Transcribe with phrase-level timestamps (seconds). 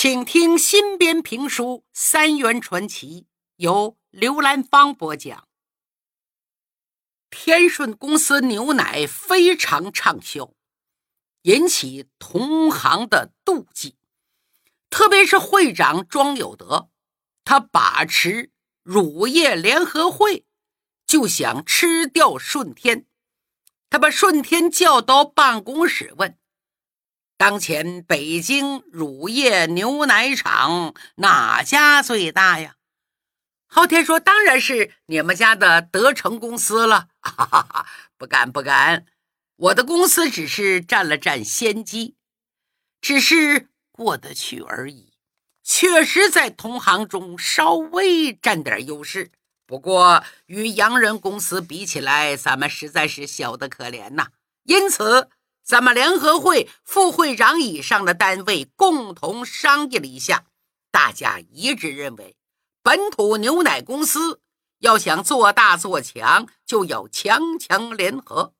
[0.00, 3.22] 请听新编评书《三元传奇》，
[3.56, 5.48] 由刘兰芳播讲。
[7.30, 10.52] 天顺公司牛奶非常畅销，
[11.42, 13.96] 引起同行的妒忌，
[14.88, 16.90] 特别是会长庄有德，
[17.42, 18.52] 他把持
[18.84, 20.46] 乳业联合会，
[21.08, 23.06] 就想吃掉顺天。
[23.90, 26.38] 他把顺天叫到办公室问。
[27.38, 32.74] 当前北京乳业牛奶厂哪家最大呀？
[33.68, 39.06] 昊天说：“当然是你们家的德成公司了。”哈哈哈，不敢不敢，
[39.54, 42.16] 我的公司只是占了占先机，
[43.00, 45.12] 只是过得去而已。
[45.62, 49.30] 确实在同行中稍微占点优势，
[49.64, 54.26] 不过与洋人公司比起来，咱们实在是小得可怜呐。
[54.64, 55.28] 因此。
[55.68, 60.46] 咱们联合会副会长以上的单位共同商议了一下，
[60.90, 62.36] 大家一致认为，
[62.82, 64.40] 本土牛奶公司
[64.78, 68.54] 要想做大做强，就要强强联合，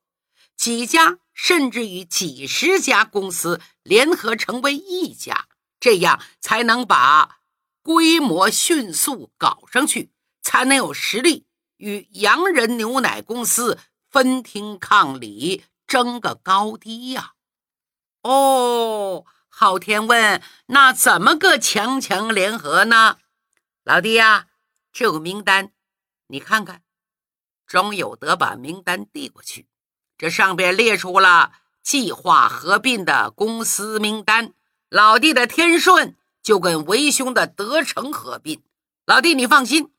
[0.55, 5.47] 几家甚至于几十家公司联合成为一家，
[5.79, 7.39] 这样才能把
[7.81, 10.11] 规模迅速搞上去，
[10.43, 11.47] 才能有实力
[11.77, 13.79] 与洋人牛奶公司
[14.11, 15.63] 分庭抗礼。
[15.89, 17.33] 争个高低呀！
[18.21, 23.17] 哦，昊天问：“那怎么个强强联合呢？”
[23.83, 24.45] 老弟呀，
[24.93, 25.71] 这个名单
[26.27, 26.83] 你看看。
[27.65, 29.67] 庄有德把名单递过去，
[30.15, 34.53] 这上边列出了计划合并的公司名单。
[34.89, 38.63] 老弟的天顺就跟为兄的德成合并。
[39.05, 39.91] 老弟，你放心，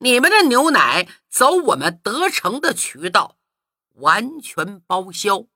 [0.00, 3.37] 你们的牛奶走我们德成的渠道。
[3.98, 5.46] 完全包销，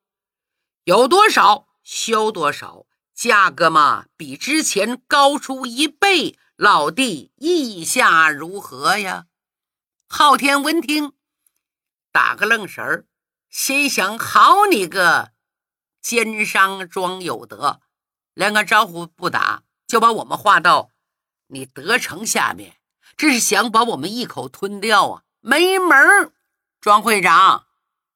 [0.85, 6.39] 有多少销多少，价格嘛比之前高出一倍。
[6.57, 9.27] 老弟意下如何呀？
[10.07, 11.13] 昊天闻听，
[12.13, 13.07] 打个愣神儿，
[13.49, 15.33] 心想：好你个
[16.01, 17.81] 奸商庄有德，
[18.35, 20.91] 连个招呼不打就把我们划到
[21.49, 22.77] 你德成下面，
[23.17, 25.23] 这是想把我们一口吞掉啊？
[25.41, 26.33] 没门儿，
[26.81, 27.67] 庄会长。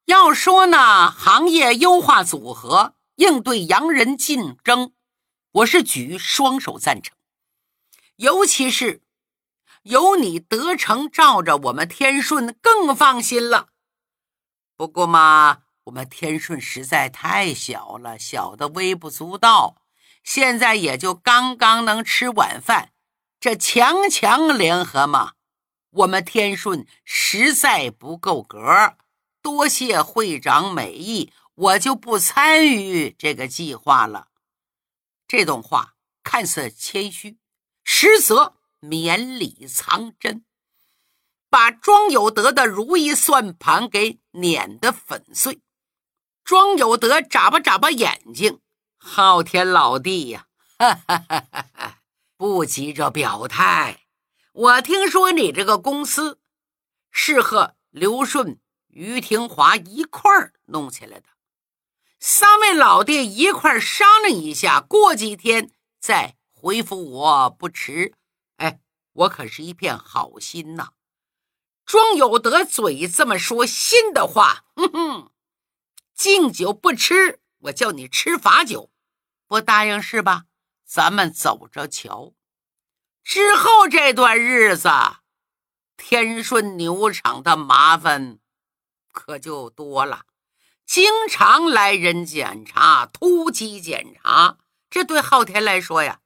[0.07, 4.93] 要说呢，行业优化组合应对洋人竞争，
[5.51, 7.17] 我是举双手赞成。
[8.15, 9.03] 尤其是
[9.83, 13.71] 有你德成罩着，我们天顺更放心了。
[14.77, 19.83] 不过嘛，我们天顺实在太小了，小的微不足道，
[20.23, 22.93] 现在也就刚刚能吃晚饭。
[23.41, 25.33] 这强强联合嘛，
[25.91, 28.97] 我们天顺实在不够格。
[29.47, 34.27] 多谢会长美意，我就不参与这个计划了。
[35.29, 37.39] 这段话看似谦虚，
[37.85, 40.45] 实则绵里藏针，
[41.49, 45.61] 把庄有德的如意算盘给碾得粉碎。
[46.43, 48.59] 庄有德眨巴眨巴眼睛
[48.99, 51.99] ：“昊天老弟呀，哈哈哈哈哈，
[52.37, 54.07] 不急着表态。
[54.53, 56.41] 我听说你这个公司
[57.13, 58.59] 是和刘顺。”
[58.97, 61.27] 于廷华一块儿弄起来的，
[62.19, 65.71] 三位老弟一块儿商量一下，过几天
[66.01, 68.15] 再回复我不迟。
[68.57, 68.81] 哎，
[69.13, 70.93] 我可是一片好心呐。
[71.85, 75.31] 庄有德嘴这么说，心的话，哼哼，
[76.15, 78.91] 敬酒不吃，我叫你吃罚酒，
[79.47, 80.47] 不答应是吧？
[80.87, 82.33] 咱们走着瞧。
[83.23, 84.89] 之后这段日子，
[85.99, 88.39] 天顺牛场的麻烦。
[89.17, 90.27] 可就多了，
[90.85, 94.59] 经常来人检查，突击检查，
[94.91, 96.21] 这对昊天来说呀，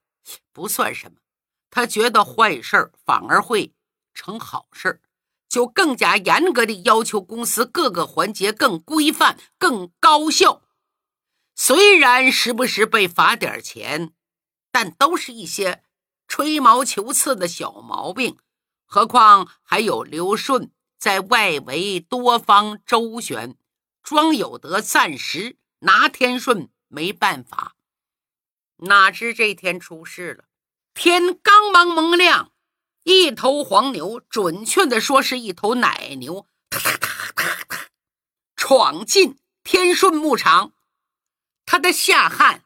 [0.53, 1.19] 不算什么。
[1.71, 3.73] 他觉得坏事反而会
[4.13, 5.01] 成好事
[5.49, 10.63] 就更加严格的要求公司各个环节更规范、更高效。
[11.55, 14.13] 虽然时不时被罚点钱，
[14.73, 15.85] 但都是一些
[16.27, 18.37] 吹毛求疵的小毛病。
[18.85, 20.73] 何况还有刘顺。
[21.01, 23.57] 在外围多方周旋，
[24.03, 27.75] 庄有德暂时拿天顺没办法。
[28.77, 30.45] 哪知这天出事了，
[30.93, 32.53] 天刚蒙蒙亮，
[33.05, 36.47] 一头黄牛，准确的说是一头奶牛，
[38.55, 40.75] 闯进天顺牧场，
[41.65, 42.61] 他的下颔、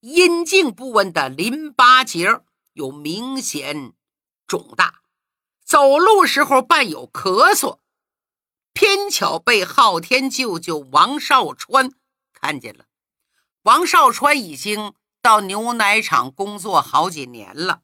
[0.00, 2.40] 阴茎部位的淋巴结
[2.72, 3.92] 有明显
[4.48, 5.02] 肿大。
[5.68, 7.80] 走路时候伴有咳嗽，
[8.72, 11.92] 偏巧被昊天舅舅王少川
[12.32, 12.86] 看见了。
[13.64, 17.82] 王少川已经到牛奶厂工作好几年了。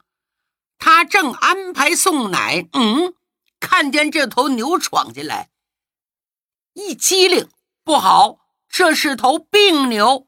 [0.79, 3.13] 他正安排送奶，嗯，
[3.61, 5.51] 看见这头牛闯进来，
[6.73, 7.51] 一机灵，
[7.85, 10.27] 不好，这是头病牛，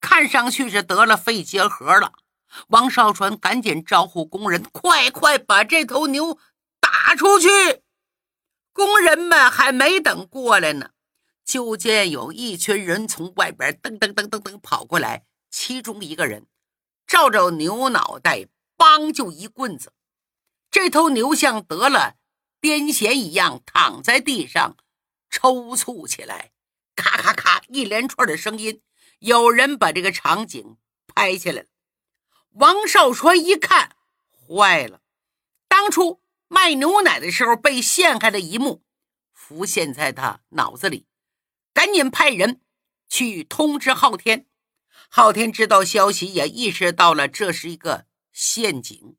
[0.00, 2.14] 看上去是得了肺结核了。
[2.68, 6.38] 王少川赶紧招呼工人，快快把这头牛
[6.82, 7.48] 打出去。
[8.74, 10.90] 工人们还没等过来呢，
[11.44, 16.46] 就见有一群人从外边噔噔噔噔噔跑过来，其中一个人
[17.06, 18.48] 照着牛脑袋。
[18.78, 19.92] 梆就一棍子，
[20.68, 22.16] 这头牛像得了
[22.60, 24.76] 癫痫一样躺在地上
[25.30, 26.50] 抽搐起来，
[26.96, 28.82] 咔咔咔一连串的声音。
[29.20, 31.68] 有人把这个场景拍下来了。
[32.54, 33.94] 王少川一看，
[34.48, 35.00] 坏了！
[35.68, 36.20] 当初
[36.52, 38.84] 卖牛奶的时候被陷害的一幕
[39.32, 41.06] 浮现在他脑子里，
[41.72, 42.60] 赶紧派人
[43.08, 44.46] 去通知昊天。
[45.08, 48.06] 昊天知道消息，也意识到了这是一个。
[48.32, 49.16] 陷阱，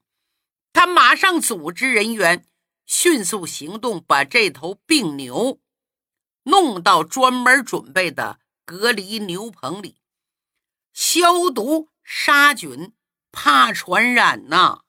[0.72, 2.48] 他马上组织人员
[2.86, 5.60] 迅速行动，把这头病牛
[6.44, 10.02] 弄到专门准备的隔离牛棚里，
[10.94, 12.94] 消毒杀菌，
[13.32, 14.82] 怕传染呐。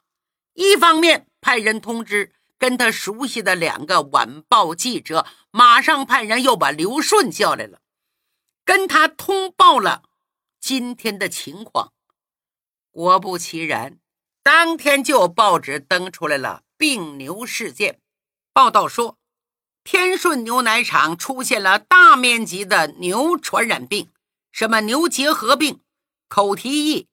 [0.55, 7.83] 一方面派人通知跟他熟悉的两个晚报记者，马上派人又把刘顺叫来了，
[8.65, 10.05] 跟他通报了
[10.59, 11.93] 今天的情况。
[12.91, 13.99] 果不其然。
[14.43, 18.01] 当天就报纸登出来了病牛事件，
[18.55, 19.19] 报道说，
[19.83, 24.11] 天顺牛奶厂出现了大面积的牛传染病，
[24.51, 25.81] 什么牛结核病、
[26.29, 27.09] 口蹄疫、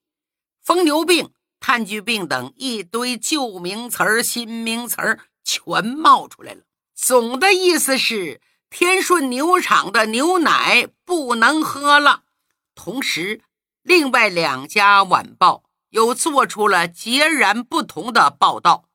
[0.62, 1.32] 疯牛病、
[1.62, 6.62] 炭疽病等一堆旧名词儿、新名词儿全冒出来了。
[6.92, 12.24] 总的意思是，天顺牛场的牛奶不能喝了。
[12.74, 13.42] 同时，
[13.82, 15.62] 另外两家晚报。
[15.92, 18.88] 又做出了截然不同的报道，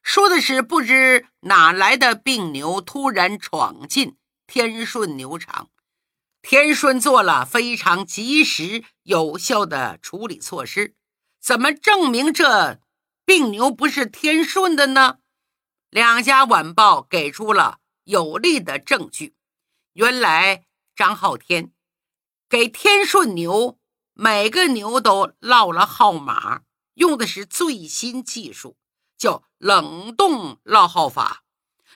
[0.00, 4.16] 说的是不知哪来的病牛突然闯进
[4.46, 5.70] 天顺牛场，
[6.40, 10.94] 天顺做了非常及时有效的处理措施。
[11.40, 12.80] 怎么证明这
[13.24, 15.18] 病牛不是天顺的呢？
[15.88, 19.34] 两家晚报给出了有力的证据。
[19.94, 20.64] 原来
[20.94, 21.72] 张浩天
[22.48, 23.78] 给天顺牛。
[24.12, 26.60] 每个牛都烙了号码，
[26.94, 28.76] 用的是最新技术，
[29.16, 31.42] 叫冷冻烙号法。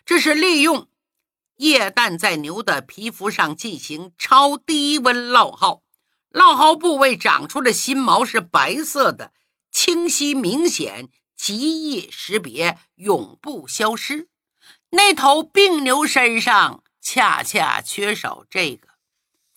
[0.06, 0.88] 这是利用
[1.56, 5.82] 液氮在牛的皮肤上进行超低温烙号，
[6.34, 9.32] 烙号部位长出的新毛是白色的，
[9.70, 14.28] 清晰明显，极易识别，永不消失。
[14.90, 18.88] 那头病牛身上恰恰缺少这个，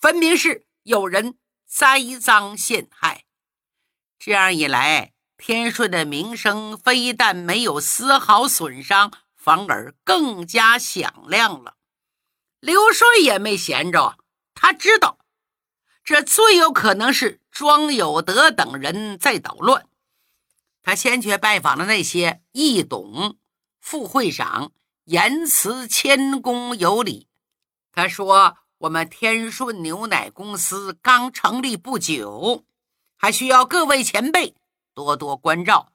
[0.00, 1.36] 分明是有人。
[1.70, 3.26] 栽赃陷害，
[4.18, 11.76] 这样一来，天顺的名声非但没有丝毫损伤，反而更加响亮了。
[12.60, 14.16] 刘顺也没闲着，
[14.54, 15.18] 他知道
[16.08, 19.86] 这最有可能是庄有德等人在捣乱。
[20.82, 23.36] 他先去拜访了那些易董
[23.78, 24.72] 副会长，
[25.04, 27.28] 言辞谦恭有礼。
[27.92, 28.56] 他说。
[28.82, 32.64] 我们天顺牛奶公司刚成立不久，
[33.16, 34.54] 还需要各位前辈
[34.94, 35.92] 多多关照，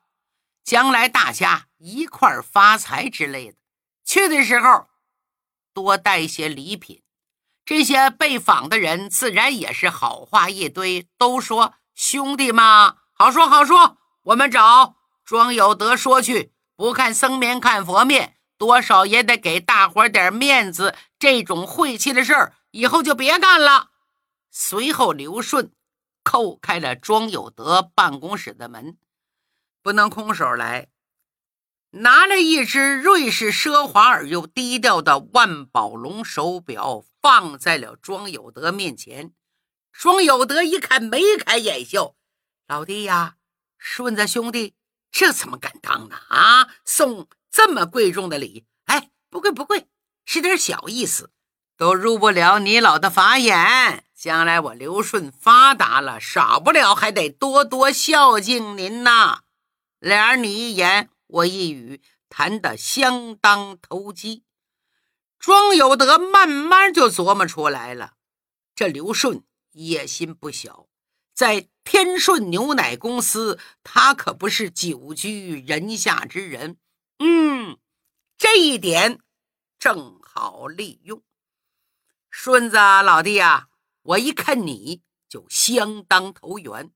[0.65, 3.57] 将来大家一块发财之类的。
[4.03, 4.89] 去的时候
[5.73, 7.02] 多带一些礼品。
[7.65, 13.97] 这些被访的人自然也是好话一堆，都说兄弟嘛，好说好说。
[14.23, 20.95] 我们找庄有德说去，不看僧面看佛面，多少也得给大伙点面子。
[21.17, 22.53] 这种晦气的事儿。
[22.73, 23.91] 以后就别干了。
[24.49, 25.71] 随后，刘顺
[26.23, 28.97] 叩开了庄有德办公室的门，
[29.83, 30.87] 不能空手来，
[31.95, 39.31] 拿了一只瑞士奢华而又低调的万宝龙手表，放在了庄有德面前。
[39.91, 42.15] 庄有德一看，眉开眼笑
[42.67, 43.35] ：“老弟呀，
[43.77, 44.73] 顺子兄弟，
[45.11, 46.15] 这怎么敢当呢？
[46.29, 49.87] 啊，送这么贵重的礼，哎，不贵不贵，
[50.25, 51.29] 是点小意思。”
[51.77, 59.41] 都入不了你老的法眼，将来我刘顺发达了，少不了还得多多孝敬您呐。
[59.99, 61.99] 俩人你一言我一语，
[62.29, 64.43] 谈得相当投机。
[65.39, 68.13] 庄有德慢慢就琢磨出来了，
[68.75, 70.87] 这刘顺野心不小，
[71.33, 76.77] 在天顺牛奶公司，他可不是久居人下之人。
[77.17, 77.79] 嗯，
[78.37, 79.19] 这一点
[79.79, 81.23] 正好利用。
[82.29, 83.69] 顺子老弟呀，
[84.03, 86.91] 我一看你就相当投缘，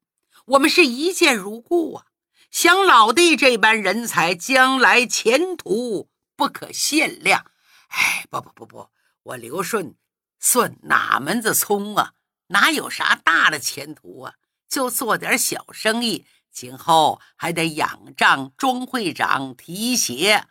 [0.46, 2.07] 我们是一见如故啊！
[2.50, 7.46] 像老弟这般人才，将来前途不可限量。
[7.90, 8.90] 哎，不不不不，
[9.24, 9.96] 我刘顺
[10.40, 12.14] 算哪门子葱啊？
[12.48, 14.36] 哪有啥大的前途啊？
[14.70, 20.46] 就做点小生意，今后还得仰仗庄会长提携。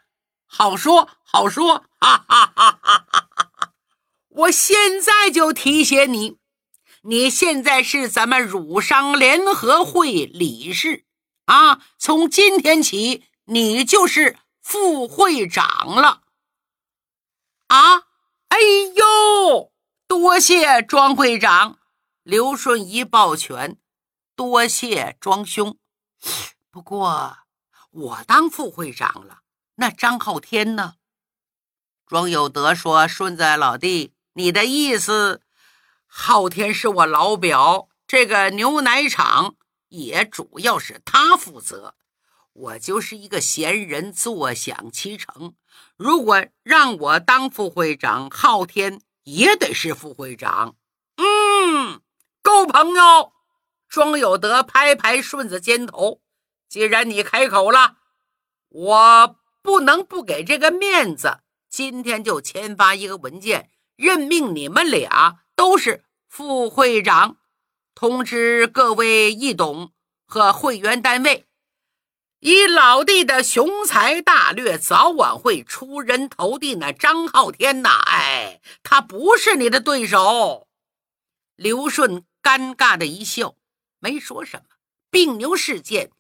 [0.47, 3.73] 好说好说，哈哈哈哈哈哈！
[4.29, 6.37] 我现在就提携你。
[7.03, 11.06] 你现在是咱们乳商联合会理事
[11.47, 16.23] 啊，从今天起，你就是副会长了。
[17.69, 18.07] 啊！
[18.49, 18.59] 哎
[18.95, 19.73] 呦，
[20.07, 21.79] 多谢庄会长。
[22.23, 23.77] 刘顺一抱拳，
[24.35, 25.77] 多谢庄兄。
[26.71, 27.39] 不过
[27.91, 29.41] 我当副会长了，
[29.77, 30.95] 那张浩天呢？
[32.07, 35.43] 庄有德说：“顺子老弟，你的意思，
[36.07, 39.57] 浩天是我老表，这个牛奶厂
[39.97, 41.95] 也主要是他负责，
[42.53, 45.55] 我就是一个闲人，坐享其成。
[45.97, 50.77] 如果让我当副会长，昊天也得是副会长。”
[51.17, 52.01] 嗯。
[52.43, 53.33] 够朋友，
[53.89, 56.21] 庄有德拍拍顺子肩头。
[56.69, 57.97] 既然你开口了，
[58.69, 61.41] 我不能不给这个面子。
[61.69, 67.39] 今天就签发一个文件，任命你们俩都是副会长。
[67.97, 69.91] 通知各位义董
[70.27, 71.47] 和会员单位，
[72.41, 76.75] 以老弟的雄才大略，早晚会出人头地。
[76.75, 80.69] 那张浩天呐，哎，他不是你的对手。
[81.57, 82.25] 刘顺。
[82.43, 83.57] 尴尬的一笑，
[83.99, 84.77] 没说什么。
[85.11, 86.13] 病牛事件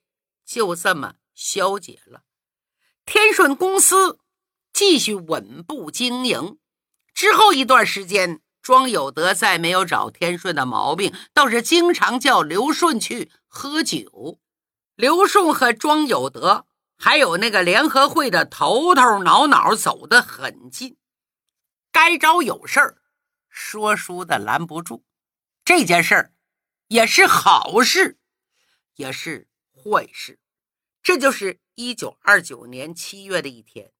[0.45, 2.23] 就这么消解了。
[3.05, 4.19] 天顺公司
[4.73, 6.59] 继续稳步经营。
[7.15, 14.41] 之后一段时间，庄有德再没有找天顺的毛病，倒是经常叫刘顺去喝酒。
[14.97, 16.67] 刘顺和庄有德
[16.99, 20.97] 还有那个联合会的头头脑脑走得很近。
[21.93, 22.99] 该招有事儿，
[23.49, 25.05] 说书的拦不住。
[25.65, 26.33] 这件事儿
[26.89, 28.19] 也是好事，
[28.97, 30.41] 也是坏事。
[31.05, 33.93] 这就是一九二九年七月的一天，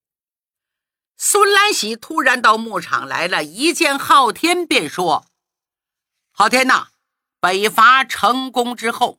[1.19, 5.27] 孙兰喜突然到牧场来了，一见昊天便说
[6.31, 6.89] ：“昊天呐，
[7.41, 9.19] 北伐成功之后，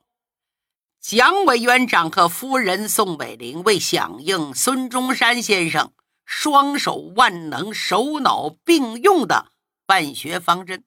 [1.01, 5.92] 蒋委员长和夫人宋美龄为响应孙中山先生
[6.24, 9.51] 双手万能、手脑并用的
[9.86, 10.84] 办学方针。”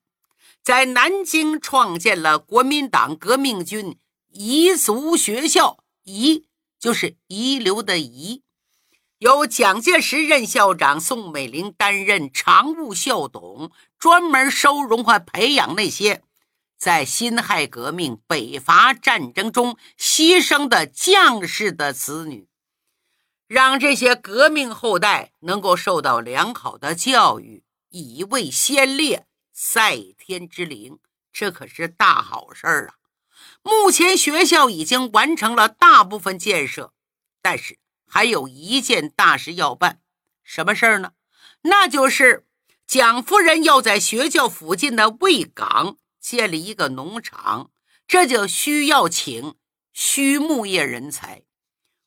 [0.62, 3.98] 在南京创建了国民党革命军
[4.34, 6.44] 彝族学校，彝
[6.78, 8.42] 就是遗留的彝，
[9.20, 16.22] 由蒋介石任校长，宋美龄担任常务校董，专门收容和培养那些
[16.78, 22.48] 在辛亥革命、北伐战争中牺牲的将士的子女，
[23.46, 29.26] 让这些革命后代能够受到良好的教育，以为先烈。
[29.52, 30.98] 在天之灵，
[31.30, 32.94] 这可是大好事啊！
[33.60, 36.94] 目前学校已经完成了大部分建设，
[37.42, 37.76] 但是
[38.10, 40.00] 还有一件大事要办。
[40.42, 41.12] 什么事儿呢？
[41.62, 42.46] 那就是
[42.86, 47.70] 蒋夫人要在学校附近的卫岗建立一个农场，
[48.08, 49.54] 这就需要请
[49.92, 51.42] 畜牧业人才，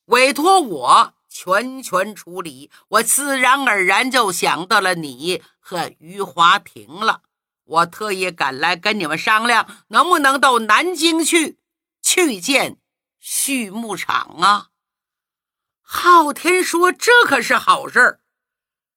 [0.05, 2.69] 委托我全权处理。
[2.89, 7.21] 我自然而然就想到了你和余华亭了。
[7.63, 11.57] 我特意赶来跟你们商量，能不能到南京去
[12.01, 12.77] 去建
[13.21, 14.67] 畜牧场啊？
[15.85, 18.21] 昊天说：“这可是好事儿，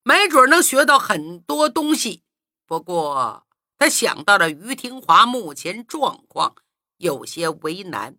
[0.02, 2.22] 没准能学到很多东西。
[2.64, 6.54] 不过他想到了于廷华目前状况，
[6.96, 8.16] 有些为难。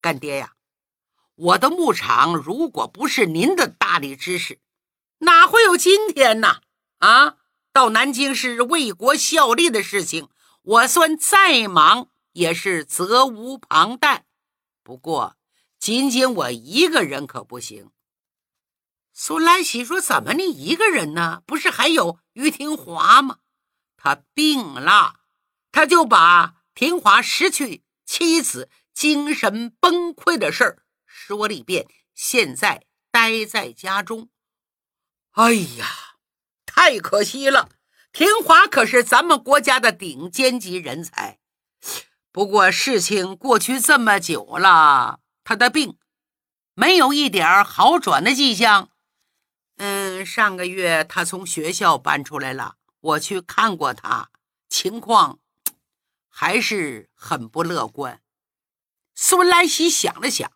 [0.00, 0.54] 干爹呀，
[1.34, 4.60] 我的牧场如果不是您的大力支持，
[5.18, 6.60] 哪会有今天呢？
[6.98, 7.36] 啊？”
[7.72, 10.30] 到南京是为国效力的事情，
[10.62, 14.24] 我算再忙也是责无旁贷。
[14.82, 15.36] 不过，
[15.78, 17.90] 仅仅我一个人可不行。
[19.18, 21.42] 苏兰喜说：“怎么你一个人呢？
[21.46, 23.38] 不是还有于廷华吗？
[23.96, 25.20] 他病了，
[25.72, 31.88] 他就把廷华失去妻子、精神崩溃的事儿说了一遍。
[32.14, 34.28] 现在待在家中。
[35.32, 35.86] 哎呀！”
[36.66, 37.70] 太可惜了，
[38.12, 41.38] 田华可是咱们国家的顶尖级人才。
[42.30, 45.96] 不过事情过去这么久了，他的病
[46.74, 48.90] 没有一点好转的迹象。
[49.76, 54.30] 嗯，上个月他从学校搬出来了，我去看过他，
[54.68, 55.38] 情况
[56.28, 58.22] 还是很不乐观。
[59.14, 60.52] 孙来喜想了想，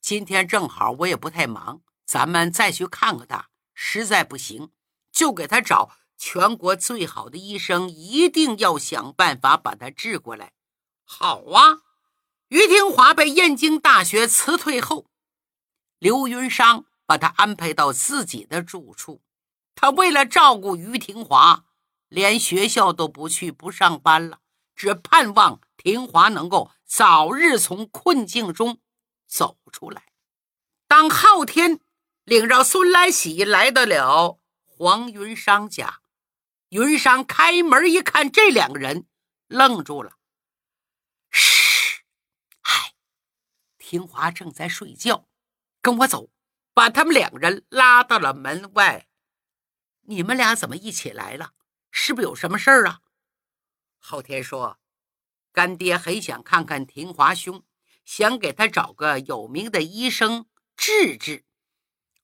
[0.00, 3.48] 今天正好我也不太忙，咱们再去看看他。
[3.74, 4.70] 实在不行，
[5.10, 10.52] 就给他找全国最好的医生，一定要想办法把他治过来。
[11.04, 11.82] 好啊！
[12.48, 15.06] 于廷华被燕京大学辞退后，
[15.98, 19.22] 刘云商把他安排到自己的住处。
[19.74, 21.64] 他为了照顾于廷华，
[22.08, 24.40] 连学校都不去，不上班了，
[24.76, 28.80] 只盼望廷华能够早日从困境中
[29.26, 30.12] 走出来。
[30.86, 31.80] 当昊天
[32.24, 36.00] 领着孙来喜来到了黄云商家，
[36.68, 39.06] 云商开门一看，这两个人
[39.48, 40.18] 愣住了。
[41.30, 42.04] 嘘，
[42.60, 42.92] 嗨，
[43.78, 45.26] 廷华正在睡觉，
[45.80, 46.28] 跟我走，
[46.74, 49.08] 把他们两个人拉到了门外。
[50.02, 51.54] 你们俩怎么一起来了？
[51.90, 53.00] 是不是有什么事儿啊？
[53.98, 54.80] 昊天说
[55.52, 57.64] ：“干爹很想看看廷华兄，
[58.04, 61.44] 想给他找个有名的医生治治。”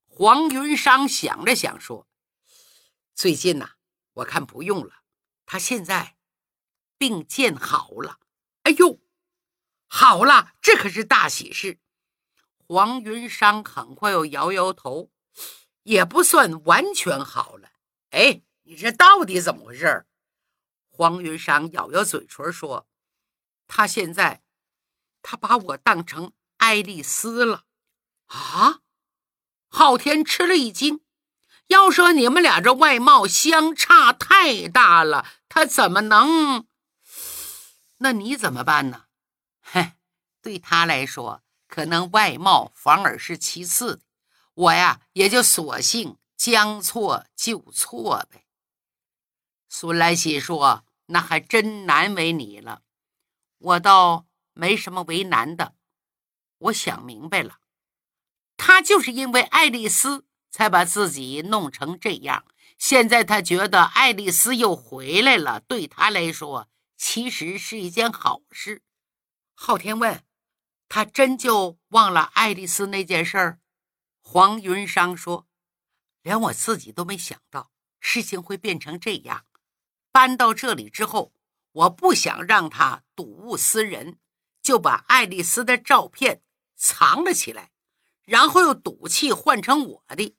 [0.09, 2.09] 黄云商想了想说
[3.15, 3.73] ：“最近呐，
[4.15, 5.03] 我看不用了。
[5.47, 6.17] 他现在
[6.97, 8.19] 病见好了。
[8.63, 9.01] 哎呦，
[9.87, 11.79] 好了，这可是大喜事。”
[12.69, 15.11] 黄云商很快又摇摇头。
[15.85, 17.71] 也不算完全好了。
[18.11, 20.05] 哎，你这到底怎么回事？
[20.91, 22.87] 黄云商咬咬嘴唇说
[23.67, 24.43] ：“他现在，
[25.23, 27.65] 他把我当成爱丽丝了。”
[28.29, 28.81] 啊！
[29.71, 31.01] 昊天吃了一惊。
[31.69, 36.67] 要说你们俩这外貌相差太大了，他怎么能？
[37.99, 39.07] 那你怎么办呢？
[39.63, 39.93] 嘿，
[40.43, 44.03] 对他来说，可能外貌反而是其次的。
[44.55, 48.47] 我呀，也就索性将错就错呗。
[49.69, 52.83] 孙来喜说：“那还真难为你了，
[53.59, 55.75] 我倒没什么为难的。
[56.59, 57.59] 我想明白了，
[58.57, 62.45] 他就是因为爱丽丝才把自己弄成这样。
[62.77, 68.83] 现在他觉得爱丽丝又回来了，对他来说其实是一件好事。”
[69.55, 70.25] 昊天问
[70.89, 73.61] ：“他真就忘了爱丽丝那件事儿？”
[74.21, 75.47] 黄云商说
[76.23, 77.71] ：“连我自己都没想到
[78.01, 79.45] 事情会变成这样。
[80.11, 81.33] 搬到这里之后，
[81.73, 84.19] 我不想让他睹物思人，
[84.63, 86.43] 就把爱丽丝的照片
[86.77, 87.71] 藏了起来，
[88.25, 90.37] 然后又赌气换成我的。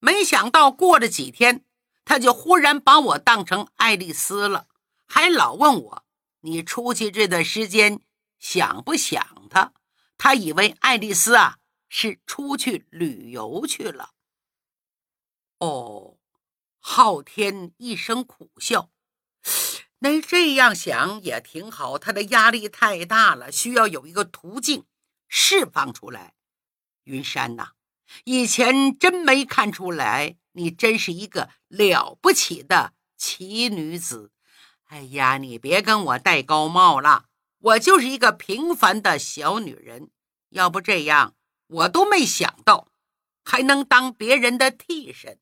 [0.00, 1.64] 没想到过了几天，
[2.04, 4.68] 他就忽然把我当成爱丽丝了，
[5.06, 6.04] 还老问我：
[6.40, 8.00] 你出去这段时间
[8.38, 9.72] 想不想他？
[10.16, 11.58] 他以为爱丽丝啊。”
[11.96, 14.14] 是出去旅游去了。
[15.58, 16.18] 哦，
[16.80, 18.90] 昊天一声苦笑。
[20.00, 24.86] 那这样想也挺好，他的压力太大了，需要有一个途径
[25.28, 26.34] 释放出来。
[27.04, 27.74] 云山呐，
[28.24, 34.32] 以前真没看出来，你真是一个了不起的奇女子。
[34.86, 37.26] 哎呀，你别跟我戴高帽了，
[37.64, 40.10] 我就是一个平凡的小女人。
[40.50, 41.34] 要不这样。
[41.66, 42.88] 我都没想到
[43.42, 45.40] 还能当别人的替身，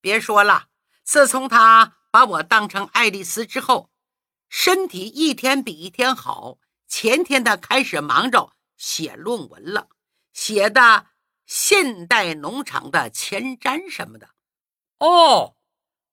[0.00, 0.68] 别说了。
[1.02, 3.90] 自从他把我当成爱丽丝之后，
[4.48, 6.58] 身体一天比一天好。
[6.86, 9.88] 前天他开始忙着写论文了，
[10.32, 11.08] 写的
[11.46, 14.30] 现代农场的前瞻什么的。
[14.98, 15.56] 哦，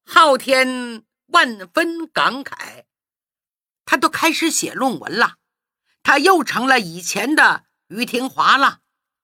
[0.03, 2.85] 昊天万分感慨，
[3.85, 5.37] 他都开始写论文了，
[6.03, 8.81] 他又成了以前的于廷华了。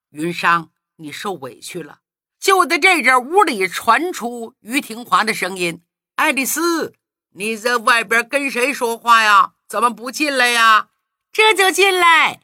[0.10, 2.00] 云商，你受委屈了。
[2.40, 5.84] 就在这阵，屋里传出于廷华的声音
[6.16, 6.96] ：“爱丽丝，
[7.32, 9.56] 你在外边跟谁说话呀？
[9.68, 10.90] 怎么不进来呀？”
[11.32, 12.42] 这就进来。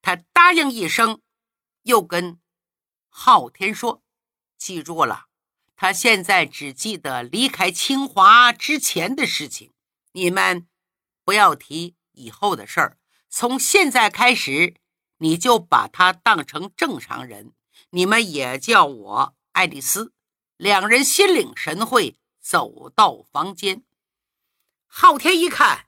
[0.00, 1.20] 他答应一声，
[1.82, 2.38] 又跟
[3.08, 4.02] 昊天说
[4.58, 5.26] ：“记住了，
[5.74, 9.72] 他现在只记得离开清华之前的事情。
[10.12, 10.68] 你们
[11.24, 12.98] 不要提以后的事儿。
[13.32, 14.76] 从现在开始。”
[15.22, 17.52] 你就把他当成正常人，
[17.90, 20.12] 你们也叫我爱丽丝。
[20.56, 23.84] 两人心领神会，走到房间。
[24.88, 25.86] 昊天一看，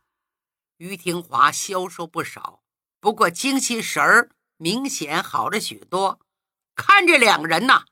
[0.77, 2.63] 于廷华消瘦不少，
[3.01, 6.21] 不过精气神儿明显好了许多。
[6.77, 7.87] 看这两个人呐，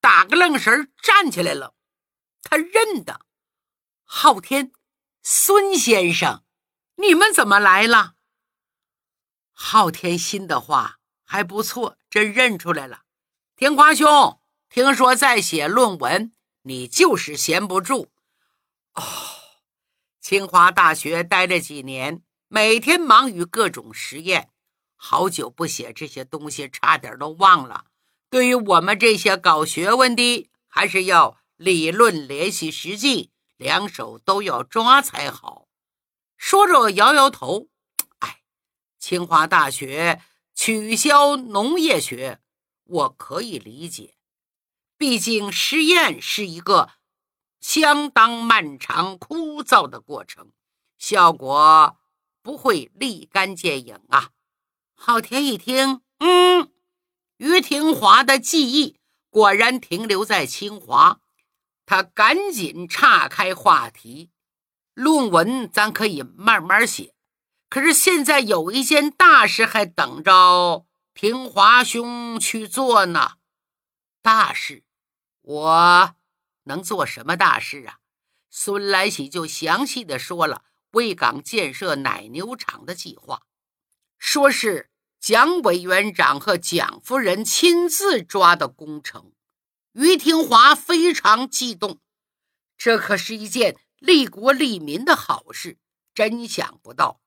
[0.00, 1.74] 打个愣神站起来了。
[2.42, 3.26] 他认得
[4.02, 4.72] 昊天，
[5.22, 6.42] 孙先生，
[6.96, 8.14] 你们怎么来了？
[9.62, 13.02] 昊天心的话还不错，真认出来了。
[13.54, 18.08] 天华兄，听说在写论文，你就是闲不住。
[18.94, 19.02] 哦，
[20.18, 24.50] 清华大学待了几年，每天忙于各种实验，
[24.96, 27.84] 好久不写这些东西，差点都忘了。
[28.30, 35.68] 对于我们这些搞学问的，还是要理论联系实际，两手都要抓才好。
[36.38, 37.68] 说着，摇摇头。
[39.00, 40.22] 清华大学
[40.54, 42.38] 取消农业学，
[42.84, 44.14] 我可以理解。
[44.98, 46.90] 毕竟实验是一个
[47.58, 50.52] 相当漫长、枯燥的过程，
[50.98, 51.96] 效果
[52.42, 54.30] 不会立竿见影啊。
[54.94, 56.70] 昊天一听，嗯，
[57.38, 61.20] 于廷华的记忆果然停留在清华，
[61.86, 64.30] 他赶紧岔开话题
[64.92, 67.14] ：“论文咱可以慢慢写，
[67.70, 73.38] 可是现在有一件大事还等着廷华兄去做呢。
[74.20, 74.84] 大事，
[75.40, 76.14] 我
[76.64, 78.00] 能做什么大事啊？”
[78.50, 83.44] 孙来喜就详细的说了卫岗建设奶牛场的计划，
[84.18, 84.88] 说是。
[85.22, 89.32] 蒋委员长和蒋夫人亲自抓的工程，
[89.92, 92.00] 于廷华非常激动。
[92.78, 95.76] 这可是一件利国利民的好事，
[96.14, 97.20] 真想不到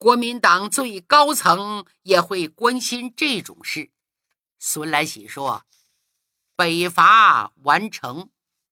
[0.00, 3.90] 国民党最高层也会关心这种事。
[4.58, 5.66] 孙来喜说
[6.56, 8.30] ：“北伐完成，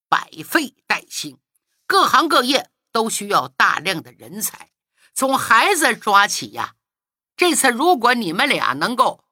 [0.09, 1.39] 百废待兴，
[1.87, 4.71] 各行各业都需要大量的人才，
[5.13, 6.77] 从孩子抓起呀。”
[7.37, 9.23] 这次如果你们俩能够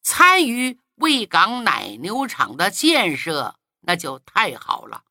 [0.00, 5.04] 参与卫岗奶牛场的建设，那就太好了。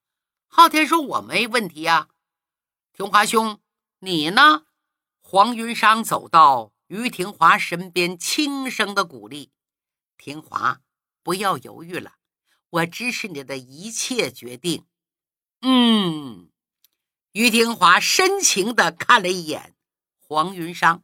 [0.48, 2.08] 昊天说：“我没问题呀。”
[2.92, 3.60] 廷华兄，
[4.00, 4.64] 你呢？
[5.32, 9.50] 黄云商走到于廷华身边，轻声的鼓励
[10.18, 10.82] ：“廷华，
[11.22, 12.16] 不要犹豫了，
[12.68, 14.84] 我支持你的一切决定。”
[15.62, 16.50] 嗯，
[17.32, 19.74] 于廷华深情的看了一眼
[20.18, 21.02] 黄云商。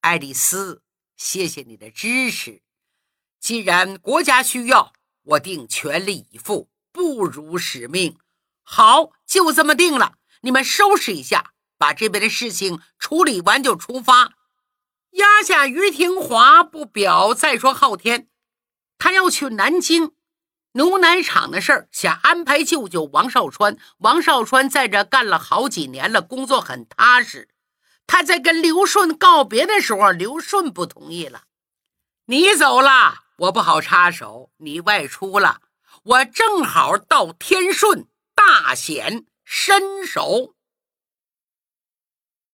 [0.00, 0.84] 爱丽丝，
[1.16, 2.62] 谢谢你的支持。
[3.40, 8.16] 既然国家需要，我定全力以赴，不辱使命。
[8.62, 10.18] 好，就这么定了。
[10.42, 14.32] 你们收拾一下，把这边的事情处理完就出发。
[15.12, 18.28] 压下于廷华不表，再说昊天，
[18.98, 20.12] 他要去南京
[20.72, 23.78] 牛奶厂的事儿，想安排舅舅王少川。
[23.98, 27.48] 王少川在这干了好几年了，工作很踏实。
[28.06, 31.44] 他在跟刘顺告别的时候，刘顺不同意了。
[32.26, 35.60] 你走了，我不好插手；你外出了，
[36.02, 40.55] 我正好到天顺大显身手。